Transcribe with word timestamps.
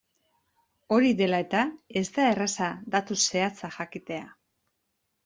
Hori 0.95 1.11
dela 1.19 1.41
eta, 1.43 1.61
ez 2.01 2.03
da 2.15 2.25
erraza 2.29 2.71
datu 2.97 3.19
zehatza 3.27 3.71
jakitea. 3.77 4.25